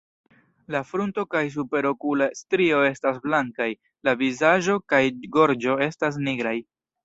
[0.75, 3.69] La frunto kaj superokula strio estas blankaj;
[4.09, 5.05] la vizaĝo kaj
[5.41, 6.61] gorĝo estas nigraj.